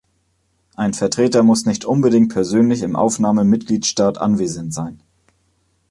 Ein 0.75 0.95
Vertreter 0.95 1.43
muss 1.43 1.67
nicht 1.67 1.85
unbedingt 1.85 2.33
persönlich 2.33 2.81
im 2.81 2.95
Aufnahmemitgliedstaat 2.95 4.17
anwesend 4.17 4.73
sein. 4.73 4.99